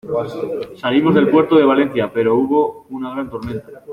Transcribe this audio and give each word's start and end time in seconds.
salimos 0.77 1.13
del 1.13 1.29
puerto 1.29 1.55
de 1.57 1.63
Valencia, 1.63 2.09
pero 2.11 2.33
hubo 2.35 2.87
una 2.89 3.11
gran 3.11 3.29
tormenta. 3.29 3.83